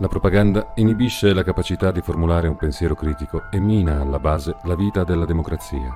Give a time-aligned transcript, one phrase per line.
[0.00, 4.76] La propaganda inibisce la capacità di formulare un pensiero critico e mina alla base la
[4.76, 5.92] vita della democrazia.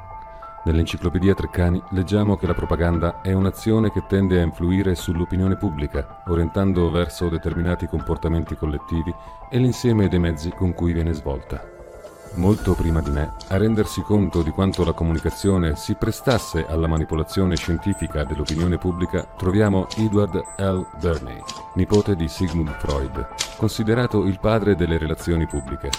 [0.65, 6.91] Nell'enciclopedia Treccani leggiamo che la propaganda è un'azione che tende a influire sull'opinione pubblica, orientando
[6.91, 9.15] verso determinati comportamenti collettivi
[9.49, 11.82] e l'insieme dei mezzi con cui viene svolta
[12.35, 17.57] molto prima di me, a rendersi conto di quanto la comunicazione si prestasse alla manipolazione
[17.57, 20.87] scientifica dell'opinione pubblica, troviamo Edward L.
[21.01, 21.41] Burney,
[21.75, 23.27] nipote di Sigmund Freud,
[23.57, 25.91] considerato il padre delle relazioni pubbliche.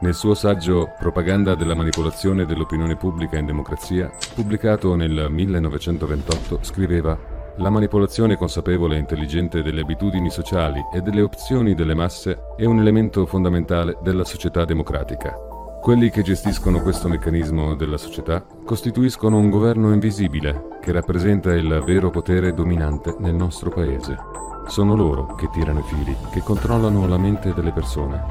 [0.00, 7.68] Nel suo saggio Propaganda della manipolazione dell'opinione pubblica in democrazia, pubblicato nel 1928, scriveva la
[7.68, 13.26] manipolazione consapevole e intelligente delle abitudini sociali e delle opzioni delle masse è un elemento
[13.26, 15.49] fondamentale della società democratica.
[15.80, 22.10] Quelli che gestiscono questo meccanismo della società costituiscono un governo invisibile che rappresenta il vero
[22.10, 24.14] potere dominante nel nostro paese.
[24.66, 28.22] Sono loro che tirano i fili, che controllano la mente delle persone.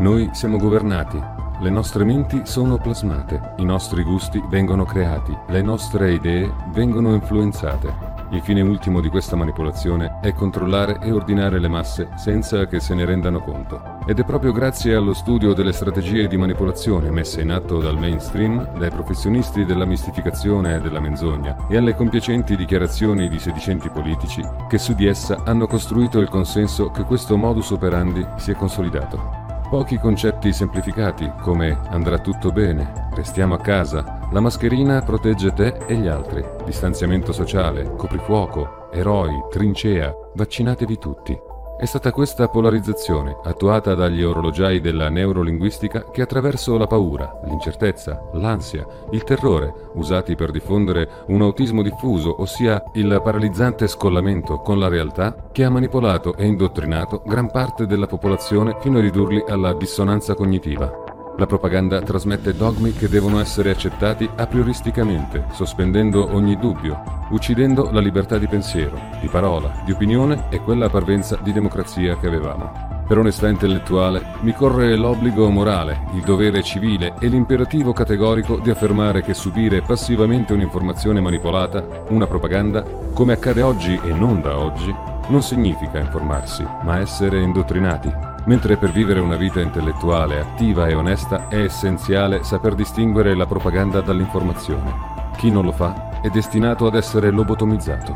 [0.00, 1.18] Noi siamo governati,
[1.60, 8.12] le nostre menti sono plasmate, i nostri gusti vengono creati, le nostre idee vengono influenzate.
[8.30, 12.94] Il fine ultimo di questa manipolazione è controllare e ordinare le masse senza che se
[12.94, 13.80] ne rendano conto.
[14.06, 18.76] Ed è proprio grazie allo studio delle strategie di manipolazione messe in atto dal mainstream,
[18.76, 24.78] dai professionisti della mistificazione e della menzogna e alle compiacenti dichiarazioni di sedicenti politici che
[24.78, 29.43] su di essa hanno costruito il consenso che questo modus operandi si è consolidato.
[29.68, 35.96] Pochi concetti semplificati come andrà tutto bene, restiamo a casa, la mascherina protegge te e
[35.96, 41.52] gli altri, distanziamento sociale, coprifuoco, eroi, trincea, vaccinatevi tutti.
[41.76, 48.86] È stata questa polarizzazione, attuata dagli orologiai della neurolinguistica, che attraverso la paura, l'incertezza, l'ansia,
[49.10, 55.48] il terrore, usati per diffondere un autismo diffuso, ossia il paralizzante scollamento con la realtà,
[55.50, 61.03] che ha manipolato e indottrinato gran parte della popolazione fino a ridurli alla dissonanza cognitiva.
[61.36, 67.98] La propaganda trasmette dogmi che devono essere accettati a prioristicamente, sospendendo ogni dubbio, uccidendo la
[67.98, 72.92] libertà di pensiero, di parola, di opinione e quella parvenza di democrazia che avevamo.
[73.08, 79.20] Per onestà intellettuale mi corre l'obbligo morale, il dovere civile e l'imperativo categorico di affermare
[79.22, 84.94] che subire passivamente un'informazione manipolata, una propaganda, come accade oggi e non da oggi,
[85.28, 91.48] non significa informarsi, ma essere indottrinati, mentre per vivere una vita intellettuale attiva e onesta
[91.48, 95.12] è essenziale saper distinguere la propaganda dall'informazione.
[95.36, 98.14] Chi non lo fa è destinato ad essere lobotomizzato.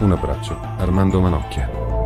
[0.00, 2.01] Un abbraccio, Armando Manocchia.